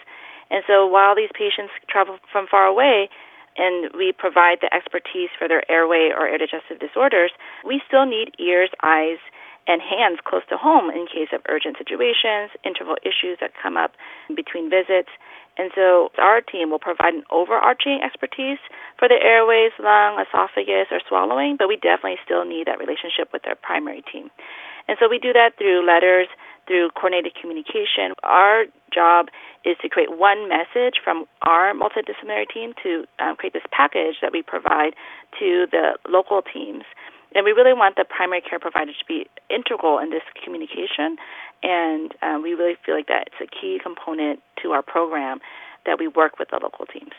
And 0.49 0.63
so 0.65 0.87
while 0.87 1.13
these 1.13 1.29
patients 1.37 1.69
travel 1.87 2.17
from 2.31 2.47
far 2.49 2.65
away, 2.65 3.09
and 3.57 3.93
we 3.93 4.11
provide 4.11 4.57
the 4.59 4.73
expertise 4.73 5.29
for 5.37 5.47
their 5.47 5.69
airway 5.69 6.09
or 6.09 6.25
aerodigestive 6.27 6.81
disorders, 6.81 7.31
we 7.63 7.79
still 7.87 8.05
need 8.05 8.33
ears, 8.39 8.69
eyes, 8.83 9.21
and 9.67 9.81
hands 9.81 10.19
close 10.25 10.43
to 10.49 10.57
home 10.57 10.89
in 10.89 11.05
case 11.05 11.29
of 11.33 11.41
urgent 11.47 11.77
situations, 11.77 12.51
interval 12.65 12.97
issues 13.05 13.37
that 13.39 13.51
come 13.61 13.77
up 13.77 13.93
between 14.35 14.69
visits. 14.69 15.09
And 15.57 15.71
so 15.73 16.09
our 16.19 16.41
team 16.41 16.69
will 16.69 16.83
provide 16.83 17.13
an 17.13 17.23
overarching 17.31 18.01
expertise 18.03 18.59
for 18.99 19.07
the 19.07 19.15
airways, 19.15 19.71
lung, 19.79 20.19
esophagus, 20.19 20.91
or 20.91 20.99
swallowing, 21.07 21.55
but 21.57 21.67
we 21.67 21.77
definitely 21.77 22.19
still 22.23 22.43
need 22.43 22.67
that 22.67 22.79
relationship 22.79 23.31
with 23.31 23.47
our 23.47 23.55
primary 23.55 24.03
team. 24.11 24.29
And 24.87 24.97
so 24.99 25.07
we 25.09 25.17
do 25.17 25.33
that 25.33 25.57
through 25.57 25.85
letters, 25.87 26.27
through 26.67 26.89
coordinated 26.91 27.33
communication. 27.39 28.13
Our 28.23 28.65
job 28.93 29.27
is 29.63 29.77
to 29.81 29.89
create 29.89 30.11
one 30.11 30.49
message 30.49 31.01
from 31.03 31.25
our 31.41 31.73
multidisciplinary 31.73 32.45
team 32.51 32.73
to 32.83 33.05
um, 33.19 33.35
create 33.35 33.53
this 33.53 33.65
package 33.71 34.21
that 34.21 34.31
we 34.31 34.41
provide 34.41 34.93
to 35.39 35.65
the 35.71 35.97
local 36.07 36.41
teams. 36.41 36.83
And 37.33 37.43
we 37.43 37.51
really 37.51 37.73
want 37.73 37.95
the 37.97 38.05
primary 38.05 38.41
care 38.41 38.59
provider 38.59 38.91
to 38.91 39.05
be 39.07 39.27
integral 39.49 39.99
in 39.99 40.09
this 40.09 40.23
communication 40.43 41.17
and 41.65 42.13
um, 42.21 42.43
we 42.43 42.53
really 42.53 42.77
feel 42.85 42.95
like 42.95 43.07
that's 43.07 43.33
a 43.41 43.47
key 43.47 43.79
component 43.81 44.39
to 44.61 44.71
our 44.71 44.83
program 44.83 45.39
that 45.85 45.97
we 45.99 46.07
work 46.07 46.37
with 46.37 46.49
the 46.49 46.59
local 46.61 46.85
teams. 46.85 47.11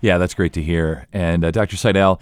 Yeah, 0.00 0.16
that's 0.16 0.32
great 0.32 0.52
to 0.54 0.62
hear. 0.62 1.08
And 1.12 1.44
uh, 1.44 1.50
Dr. 1.50 1.76
Sidell, 1.76 2.20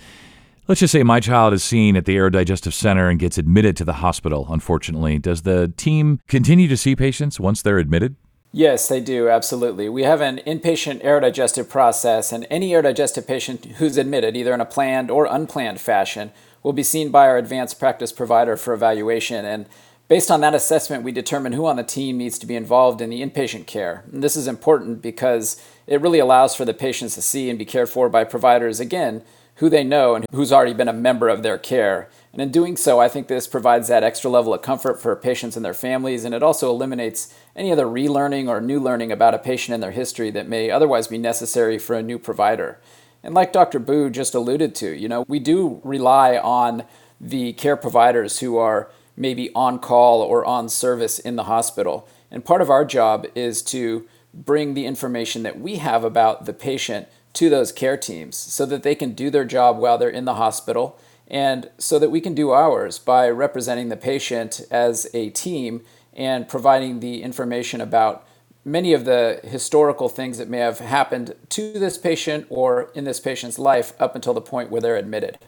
let's 0.67 0.81
just 0.81 0.93
say 0.93 1.03
my 1.03 1.21
child 1.21 1.53
is 1.53 1.63
seen 1.63 1.95
at 1.95 2.07
the 2.07 2.17
Aerodigestive 2.17 2.73
Center 2.73 3.09
and 3.09 3.21
gets 3.21 3.37
admitted 3.37 3.77
to 3.77 3.85
the 3.85 3.95
hospital, 3.95 4.47
unfortunately. 4.51 5.19
Does 5.19 5.43
the 5.43 5.73
team 5.77 6.21
continue 6.27 6.69
to 6.69 6.77
see 6.77 6.97
patients 6.97 7.39
once 7.39 7.61
they're 7.61 7.79
admitted? 7.79 8.17
Yes, 8.51 8.89
they 8.89 9.01
do, 9.01 9.29
absolutely. 9.29 9.91
We 9.91 10.05
have 10.05 10.23
an 10.23 10.41
inpatient 10.47 11.05
aerodigestive 11.05 11.69
process, 11.69 12.33
and 12.33 12.47
any 12.49 12.71
aerodigestive 12.71 13.27
patient 13.27 13.67
who's 13.77 13.99
admitted, 13.99 14.39
either 14.39 14.55
in 14.55 14.63
a 14.63 14.67
planned 14.67 15.11
or 15.11 15.27
unplanned 15.27 15.83
fashion, 15.83 16.33
will 16.63 16.73
be 16.73 16.83
seen 16.83 17.11
by 17.11 17.27
our 17.27 17.37
advanced 17.37 17.79
practice 17.79 18.11
provider 18.11 18.57
for 18.57 18.73
evaluation. 18.73 19.45
And 19.45 19.67
Based 20.09 20.31
on 20.31 20.41
that 20.41 20.55
assessment, 20.55 21.05
we 21.05 21.13
determine 21.13 21.53
who 21.53 21.67
on 21.67 21.77
the 21.77 21.85
team 21.85 22.17
needs 22.17 22.39
to 22.39 22.47
be 22.47 22.57
involved 22.57 23.03
in 23.03 23.11
the 23.11 23.21
inpatient 23.21 23.67
care. 23.67 24.05
And 24.11 24.25
this 24.25 24.37
is 24.37 24.49
important 24.49 25.03
because 25.03 25.63
it 25.87 26.01
really 26.01 26.19
allows 26.19 26.55
for 26.55 26.65
the 26.65 26.73
patients 26.73 27.15
to 27.17 27.23
see 27.23 27.51
and 27.51 27.59
be 27.59 27.67
cared 27.67 27.91
for 27.91 28.09
by 28.09 28.25
providers, 28.25 28.81
again, 28.81 29.23
who 29.57 29.69
they 29.69 29.85
know 29.85 30.15
and 30.15 30.25
who's 30.33 30.51
already 30.51 30.73
been 30.73 30.89
a 30.89 30.95
member 30.95 31.29
of 31.29 31.43
their 31.43 31.59
care. 31.59 32.09
And 32.33 32.41
in 32.41 32.51
doing 32.51 32.75
so, 32.75 32.99
I 32.99 33.09
think 33.09 33.29
this 33.29 33.47
provides 33.47 33.89
that 33.89 34.03
extra 34.03 34.31
level 34.31 34.55
of 34.55 34.63
comfort 34.63 34.99
for 34.99 35.15
patients 35.15 35.57
and 35.57 35.65
their 35.65 35.75
families, 35.75 36.25
and 36.25 36.35
it 36.35 36.43
also 36.43 36.71
eliminates 36.71 37.35
any 37.55 37.71
other 37.71 37.85
relearning 37.85 38.49
or 38.49 38.63
new 38.63 38.81
learning 38.81 39.13
about 39.13 39.35
a 39.35 39.39
patient 39.39 39.75
and 39.75 39.83
their 39.83 39.91
history 39.91 40.31
that 40.31 40.49
may 40.49 40.71
otherwise 40.71 41.07
be 41.07 41.19
necessary 41.19 41.79
for 41.79 41.95
a 41.95 42.03
new 42.03 42.19
provider. 42.19 42.81
And 43.23 43.35
like 43.35 43.53
Dr. 43.53 43.79
Bu 43.79 44.09
just 44.09 44.35
alluded 44.35 44.75
to, 44.77 44.91
you 44.91 45.09
know, 45.09 45.27
we 45.29 45.39
do 45.39 45.83
rely 45.85 46.39
on 46.39 46.85
the 47.21 47.53
care 47.55 47.77
providers 47.77 48.39
who 48.39 48.57
are 48.57 48.91
maybe 49.19 49.51
on 49.55 49.79
call 49.79 50.23
or 50.23 50.45
on 50.45 50.69
service 50.69 51.19
in 51.19 51.37
the 51.37 51.45
hospital. 51.45 52.09
And 52.31 52.45
part 52.45 52.63
of 52.63 52.71
our 52.71 52.85
job 52.85 53.27
is 53.35 53.63
to 53.63 54.07
bring 54.33 54.75
the 54.75 54.87
information 54.87 55.43
that 55.43 55.59
we 55.59 55.77
have 55.77 56.05
about 56.05 56.45
the 56.45 56.53
patient 56.53 57.09
to 57.35 57.51
those 57.51 57.73
care 57.73 57.97
teams 57.97 58.37
so 58.37 58.65
that 58.67 58.83
they 58.83 58.95
can 58.95 59.13
do 59.13 59.31
their 59.31 59.45
job 59.45 59.79
while 59.79 59.99
they're 59.99 60.09
in 60.09 60.25
the 60.25 60.35
hospital 60.35 60.99
and 61.27 61.71
so 61.79 61.99
that 61.99 62.11
we 62.11 62.21
can 62.21 62.35
do 62.35 62.53
ours 62.53 62.99
by 62.99 63.29
representing 63.29 63.89
the 63.89 63.97
patient 63.97 64.63
as 64.71 65.07
a 65.13 65.31
team 65.31 65.83
and 66.15 66.49
providing 66.49 67.01
the 67.01 67.23
information 67.23 67.81
about 67.81 68.27
many 68.65 68.93
of 68.93 69.05
the 69.05 69.41
historical 69.45 70.09
things 70.09 70.39
that 70.39 70.49
may 70.49 70.59
have 70.59 70.79
happened 70.79 71.35
to 71.49 71.73
this 71.75 71.97
patient 71.99 72.47
or 72.49 72.91
in 72.95 73.05
this 73.05 73.21
patient's 73.21 73.59
life 73.59 73.93
up 74.01 74.15
until 74.15 74.35
the 74.35 74.41
point 74.41 74.71
where 74.71 74.81
they're 74.81 74.97
admitted. 74.97 75.39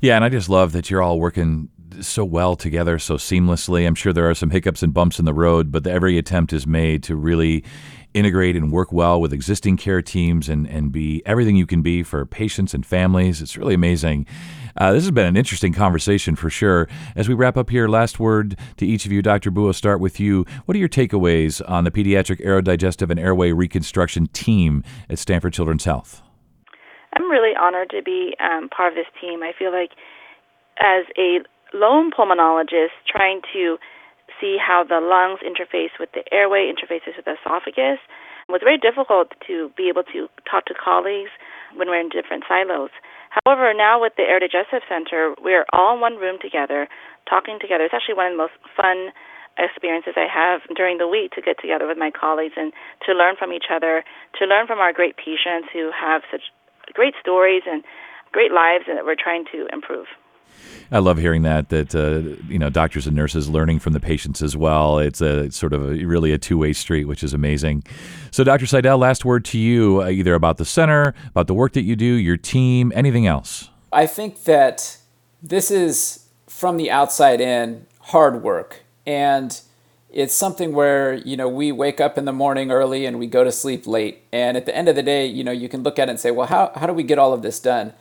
Yeah, 0.00 0.16
and 0.16 0.24
I 0.24 0.28
just 0.28 0.48
love 0.48 0.72
that 0.72 0.90
you're 0.90 1.02
all 1.02 1.18
working 1.18 1.68
so 2.00 2.24
well 2.24 2.56
together, 2.56 2.98
so 2.98 3.14
seamlessly. 3.16 3.86
I'm 3.86 3.94
sure 3.94 4.12
there 4.12 4.28
are 4.28 4.34
some 4.34 4.50
hiccups 4.50 4.82
and 4.82 4.94
bumps 4.94 5.18
in 5.18 5.24
the 5.24 5.34
road, 5.34 5.72
but 5.72 5.86
every 5.86 6.18
attempt 6.18 6.52
is 6.52 6.66
made 6.66 7.02
to 7.04 7.16
really 7.16 7.64
integrate 8.14 8.56
and 8.56 8.72
work 8.72 8.92
well 8.92 9.20
with 9.20 9.32
existing 9.32 9.76
care 9.76 10.02
teams 10.02 10.48
and, 10.48 10.66
and 10.66 10.90
be 10.90 11.22
everything 11.26 11.56
you 11.56 11.66
can 11.66 11.82
be 11.82 12.02
for 12.02 12.24
patients 12.24 12.74
and 12.74 12.84
families. 12.84 13.42
It's 13.42 13.56
really 13.56 13.74
amazing. 13.74 14.26
Uh, 14.76 14.92
this 14.92 15.02
has 15.04 15.10
been 15.10 15.26
an 15.26 15.36
interesting 15.36 15.72
conversation 15.72 16.36
for 16.36 16.48
sure. 16.48 16.88
As 17.16 17.28
we 17.28 17.34
wrap 17.34 17.56
up 17.56 17.68
here, 17.68 17.88
last 17.88 18.18
word 18.18 18.58
to 18.76 18.86
each 18.86 19.06
of 19.06 19.12
you. 19.12 19.22
Dr. 19.22 19.52
I'll 19.56 19.72
start 19.72 20.00
with 20.00 20.20
you. 20.20 20.46
What 20.64 20.76
are 20.76 20.78
your 20.78 20.88
takeaways 20.88 21.60
on 21.68 21.84
the 21.84 21.90
Pediatric 21.90 22.44
Aerodigestive 22.44 23.10
and 23.10 23.18
Airway 23.20 23.52
Reconstruction 23.52 24.28
team 24.28 24.84
at 25.10 25.18
Stanford 25.18 25.52
Children's 25.52 25.84
Health? 25.84 26.22
I'm 27.14 27.30
really 27.30 27.54
honored 27.60 27.90
to 27.90 28.02
be 28.02 28.36
um, 28.40 28.68
part 28.68 28.92
of 28.92 28.96
this 28.96 29.06
team. 29.20 29.42
I 29.42 29.52
feel 29.58 29.72
like 29.72 29.90
as 30.80 31.04
a 31.18 31.40
lone 31.72 32.10
pulmonologist 32.10 32.96
trying 33.06 33.40
to 33.52 33.78
see 34.40 34.56
how 34.60 34.84
the 34.84 35.00
lungs 35.00 35.40
interface 35.42 35.96
with 35.98 36.10
the 36.12 36.22
airway, 36.32 36.70
interfaces 36.70 37.16
with 37.16 37.24
the 37.24 37.34
esophagus. 37.40 37.98
It 38.48 38.52
was 38.52 38.62
very 38.64 38.78
difficult 38.78 39.32
to 39.46 39.70
be 39.76 39.88
able 39.88 40.04
to 40.14 40.28
talk 40.48 40.64
to 40.66 40.74
colleagues 40.74 41.30
when 41.74 41.88
we're 41.88 42.00
in 42.00 42.08
different 42.08 42.44
silos. 42.48 42.90
However, 43.44 43.74
now 43.74 44.00
with 44.00 44.16
the 44.16 44.24
Aerodigestive 44.24 44.80
Center, 44.88 45.34
we're 45.42 45.66
all 45.72 45.96
in 45.96 46.00
one 46.00 46.16
room 46.16 46.38
together, 46.40 46.88
talking 47.28 47.58
together. 47.60 47.84
It's 47.84 47.92
actually 47.92 48.16
one 48.16 48.32
of 48.32 48.32
the 48.32 48.44
most 48.48 48.56
fun 48.72 49.12
experiences 49.58 50.14
I 50.16 50.30
have 50.30 50.62
during 50.76 50.96
the 50.96 51.08
week 51.08 51.32
to 51.32 51.42
get 51.42 51.60
together 51.60 51.86
with 51.86 51.98
my 51.98 52.10
colleagues 52.14 52.54
and 52.56 52.72
to 53.04 53.12
learn 53.12 53.34
from 53.36 53.52
each 53.52 53.68
other, 53.68 54.04
to 54.38 54.46
learn 54.46 54.66
from 54.66 54.78
our 54.78 54.92
great 54.92 55.16
patients 55.18 55.68
who 55.72 55.90
have 55.92 56.22
such 56.30 56.48
great 56.94 57.14
stories 57.20 57.62
and 57.66 57.84
great 58.32 58.52
lives 58.52 58.84
that 58.86 59.04
we're 59.04 59.18
trying 59.18 59.44
to 59.52 59.66
improve. 59.72 60.06
I 60.90 60.98
love 61.00 61.18
hearing 61.18 61.42
that. 61.42 61.68
That 61.68 61.94
uh, 61.94 62.42
you 62.48 62.58
know, 62.58 62.70
doctors 62.70 63.06
and 63.06 63.14
nurses 63.14 63.48
learning 63.48 63.80
from 63.80 63.92
the 63.92 64.00
patients 64.00 64.42
as 64.42 64.56
well. 64.56 64.98
It's 64.98 65.20
a 65.20 65.44
it's 65.44 65.56
sort 65.56 65.72
of 65.72 65.82
a, 65.82 66.04
really 66.04 66.32
a 66.32 66.38
two 66.38 66.58
way 66.58 66.72
street, 66.72 67.04
which 67.04 67.22
is 67.22 67.34
amazing. 67.34 67.84
So, 68.30 68.44
Dr. 68.44 68.66
Sidell, 68.66 68.98
last 68.98 69.24
word 69.24 69.44
to 69.46 69.58
you, 69.58 70.02
uh, 70.02 70.08
either 70.08 70.34
about 70.34 70.56
the 70.56 70.64
center, 70.64 71.14
about 71.28 71.46
the 71.46 71.54
work 71.54 71.72
that 71.74 71.82
you 71.82 71.96
do, 71.96 72.04
your 72.04 72.36
team, 72.36 72.92
anything 72.94 73.26
else. 73.26 73.68
I 73.92 74.06
think 74.06 74.44
that 74.44 74.98
this 75.42 75.70
is 75.70 76.26
from 76.46 76.76
the 76.76 76.90
outside 76.90 77.40
in 77.40 77.86
hard 78.00 78.42
work, 78.42 78.82
and 79.06 79.60
it's 80.10 80.34
something 80.34 80.72
where 80.72 81.14
you 81.14 81.36
know 81.36 81.48
we 81.48 81.70
wake 81.70 82.00
up 82.00 82.16
in 82.16 82.24
the 82.24 82.32
morning 82.32 82.70
early 82.70 83.04
and 83.04 83.18
we 83.18 83.26
go 83.26 83.44
to 83.44 83.52
sleep 83.52 83.86
late, 83.86 84.22
and 84.32 84.56
at 84.56 84.64
the 84.64 84.74
end 84.74 84.88
of 84.88 84.96
the 84.96 85.02
day, 85.02 85.26
you 85.26 85.44
know, 85.44 85.52
you 85.52 85.68
can 85.68 85.82
look 85.82 85.98
at 85.98 86.08
it 86.08 86.12
and 86.12 86.20
say, 86.20 86.30
well, 86.30 86.46
how 86.46 86.72
how 86.74 86.86
do 86.86 86.94
we 86.94 87.02
get 87.02 87.18
all 87.18 87.34
of 87.34 87.42
this 87.42 87.60
done? 87.60 87.92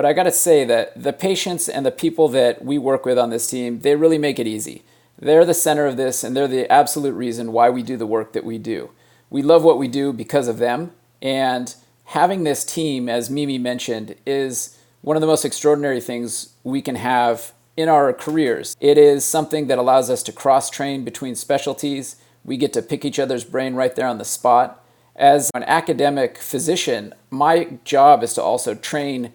But 0.00 0.06
I 0.06 0.14
got 0.14 0.22
to 0.22 0.32
say 0.32 0.64
that 0.64 1.02
the 1.02 1.12
patients 1.12 1.68
and 1.68 1.84
the 1.84 1.90
people 1.90 2.28
that 2.28 2.64
we 2.64 2.78
work 2.78 3.04
with 3.04 3.18
on 3.18 3.28
this 3.28 3.46
team, 3.46 3.80
they 3.80 3.96
really 3.96 4.16
make 4.16 4.38
it 4.38 4.46
easy. 4.46 4.82
They're 5.18 5.44
the 5.44 5.52
center 5.52 5.84
of 5.84 5.98
this, 5.98 6.24
and 6.24 6.34
they're 6.34 6.48
the 6.48 6.72
absolute 6.72 7.12
reason 7.12 7.52
why 7.52 7.68
we 7.68 7.82
do 7.82 7.98
the 7.98 8.06
work 8.06 8.32
that 8.32 8.42
we 8.42 8.56
do. 8.56 8.92
We 9.28 9.42
love 9.42 9.62
what 9.62 9.76
we 9.76 9.88
do 9.88 10.14
because 10.14 10.48
of 10.48 10.56
them, 10.56 10.92
and 11.20 11.74
having 12.04 12.44
this 12.44 12.64
team, 12.64 13.10
as 13.10 13.28
Mimi 13.28 13.58
mentioned, 13.58 14.14
is 14.24 14.78
one 15.02 15.18
of 15.18 15.20
the 15.20 15.26
most 15.26 15.44
extraordinary 15.44 16.00
things 16.00 16.54
we 16.64 16.80
can 16.80 16.94
have 16.94 17.52
in 17.76 17.90
our 17.90 18.14
careers. 18.14 18.78
It 18.80 18.96
is 18.96 19.22
something 19.22 19.66
that 19.66 19.76
allows 19.76 20.08
us 20.08 20.22
to 20.22 20.32
cross 20.32 20.70
train 20.70 21.04
between 21.04 21.34
specialties. 21.34 22.16
We 22.42 22.56
get 22.56 22.72
to 22.72 22.80
pick 22.80 23.04
each 23.04 23.18
other's 23.18 23.44
brain 23.44 23.74
right 23.74 23.94
there 23.94 24.06
on 24.06 24.16
the 24.16 24.24
spot. 24.24 24.82
As 25.14 25.50
an 25.52 25.64
academic 25.64 26.38
physician, 26.38 27.12
my 27.28 27.76
job 27.84 28.22
is 28.22 28.32
to 28.32 28.42
also 28.42 28.74
train 28.74 29.34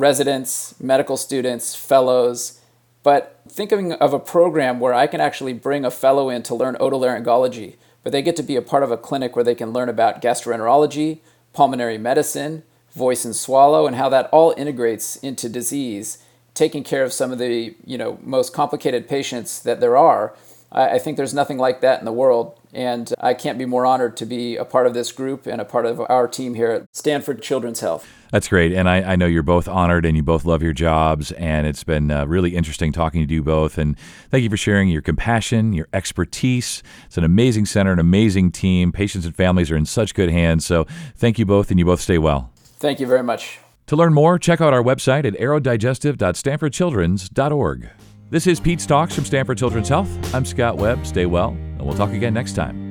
residents, 0.00 0.78
medical 0.80 1.16
students, 1.16 1.74
fellows, 1.74 2.60
but 3.02 3.40
thinking 3.48 3.92
of 3.92 4.12
a 4.12 4.18
program 4.18 4.80
where 4.80 4.94
I 4.94 5.06
can 5.06 5.20
actually 5.20 5.52
bring 5.52 5.84
a 5.84 5.90
fellow 5.90 6.28
in 6.28 6.42
to 6.44 6.54
learn 6.54 6.74
otolaryngology, 6.76 7.76
but 8.02 8.12
they 8.12 8.22
get 8.22 8.36
to 8.36 8.42
be 8.42 8.56
a 8.56 8.62
part 8.62 8.82
of 8.82 8.90
a 8.90 8.96
clinic 8.96 9.36
where 9.36 9.44
they 9.44 9.54
can 9.54 9.72
learn 9.72 9.88
about 9.88 10.20
gastroenterology, 10.20 11.20
pulmonary 11.52 11.98
medicine, 11.98 12.62
voice 12.92 13.24
and 13.24 13.36
swallow, 13.36 13.86
and 13.86 13.96
how 13.96 14.08
that 14.08 14.28
all 14.32 14.54
integrates 14.56 15.16
into 15.16 15.48
disease, 15.48 16.18
taking 16.54 16.82
care 16.82 17.04
of 17.04 17.12
some 17.12 17.32
of 17.32 17.38
the 17.38 17.74
you 17.84 17.98
know 17.98 18.18
most 18.22 18.52
complicated 18.52 19.08
patients 19.08 19.60
that 19.62 19.80
there 19.80 19.96
are, 19.96 20.34
I, 20.72 20.90
I 20.90 20.98
think 20.98 21.16
there's 21.16 21.34
nothing 21.34 21.58
like 21.58 21.80
that 21.80 21.98
in 21.98 22.04
the 22.04 22.12
world. 22.12 22.58
And 22.76 23.14
I 23.18 23.32
can't 23.32 23.56
be 23.56 23.64
more 23.64 23.86
honored 23.86 24.18
to 24.18 24.26
be 24.26 24.56
a 24.56 24.64
part 24.66 24.86
of 24.86 24.92
this 24.92 25.10
group 25.10 25.46
and 25.46 25.62
a 25.62 25.64
part 25.64 25.86
of 25.86 25.98
our 26.10 26.28
team 26.28 26.52
here 26.52 26.70
at 26.70 26.94
Stanford 26.94 27.40
Children's 27.40 27.80
Health. 27.80 28.06
That's 28.30 28.48
great. 28.48 28.72
And 28.72 28.86
I, 28.86 29.12
I 29.12 29.16
know 29.16 29.24
you're 29.24 29.42
both 29.42 29.66
honored 29.66 30.04
and 30.04 30.14
you 30.14 30.22
both 30.22 30.44
love 30.44 30.62
your 30.62 30.74
jobs. 30.74 31.32
And 31.32 31.66
it's 31.66 31.84
been 31.84 32.10
uh, 32.10 32.26
really 32.26 32.54
interesting 32.54 32.92
talking 32.92 33.26
to 33.26 33.34
you 33.34 33.42
both. 33.42 33.78
And 33.78 33.98
thank 34.30 34.44
you 34.44 34.50
for 34.50 34.58
sharing 34.58 34.90
your 34.90 35.00
compassion, 35.00 35.72
your 35.72 35.88
expertise. 35.94 36.82
It's 37.06 37.16
an 37.16 37.24
amazing 37.24 37.64
center, 37.64 37.92
an 37.92 37.98
amazing 37.98 38.52
team. 38.52 38.92
Patients 38.92 39.24
and 39.24 39.34
families 39.34 39.70
are 39.70 39.76
in 39.76 39.86
such 39.86 40.14
good 40.14 40.28
hands. 40.28 40.66
So 40.66 40.84
thank 41.16 41.38
you 41.38 41.46
both, 41.46 41.70
and 41.70 41.78
you 41.78 41.86
both 41.86 42.02
stay 42.02 42.18
well. 42.18 42.50
Thank 42.56 43.00
you 43.00 43.06
very 43.06 43.22
much. 43.22 43.58
To 43.86 43.96
learn 43.96 44.12
more, 44.12 44.38
check 44.38 44.60
out 44.60 44.74
our 44.74 44.82
website 44.82 45.24
at 45.24 45.32
aerodigestive.stanfordchildrens.org. 45.32 47.88
This 48.28 48.46
is 48.46 48.60
Pete's 48.60 48.84
Talks 48.84 49.14
from 49.14 49.24
Stanford 49.24 49.56
Children's 49.56 49.88
Health. 49.88 50.34
I'm 50.34 50.44
Scott 50.44 50.76
Webb. 50.76 51.06
Stay 51.06 51.24
well, 51.24 51.56
and 51.86 51.96
we'll 51.96 52.06
talk 52.06 52.14
again 52.14 52.34
next 52.34 52.54
time. 52.54 52.85